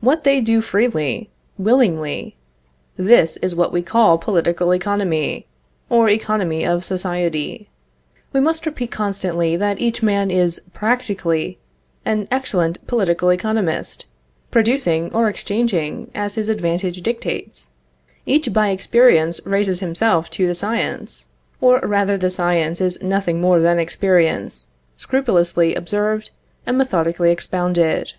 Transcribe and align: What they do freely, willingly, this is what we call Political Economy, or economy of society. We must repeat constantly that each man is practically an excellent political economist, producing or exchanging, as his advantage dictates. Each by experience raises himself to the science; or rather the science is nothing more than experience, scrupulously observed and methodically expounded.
What 0.00 0.24
they 0.24 0.42
do 0.42 0.60
freely, 0.60 1.30
willingly, 1.56 2.36
this 2.98 3.38
is 3.38 3.54
what 3.54 3.72
we 3.72 3.80
call 3.80 4.18
Political 4.18 4.70
Economy, 4.74 5.46
or 5.88 6.10
economy 6.10 6.66
of 6.66 6.84
society. 6.84 7.70
We 8.34 8.40
must 8.40 8.66
repeat 8.66 8.90
constantly 8.90 9.56
that 9.56 9.80
each 9.80 10.02
man 10.02 10.30
is 10.30 10.60
practically 10.74 11.58
an 12.04 12.28
excellent 12.30 12.86
political 12.86 13.30
economist, 13.32 14.04
producing 14.50 15.10
or 15.14 15.26
exchanging, 15.30 16.10
as 16.14 16.34
his 16.34 16.50
advantage 16.50 17.00
dictates. 17.00 17.70
Each 18.26 18.52
by 18.52 18.68
experience 18.68 19.40
raises 19.46 19.80
himself 19.80 20.28
to 20.32 20.46
the 20.46 20.52
science; 20.54 21.28
or 21.62 21.80
rather 21.82 22.18
the 22.18 22.28
science 22.28 22.82
is 22.82 23.02
nothing 23.02 23.40
more 23.40 23.58
than 23.58 23.78
experience, 23.78 24.66
scrupulously 24.98 25.74
observed 25.74 26.30
and 26.66 26.76
methodically 26.76 27.30
expounded. 27.32 28.12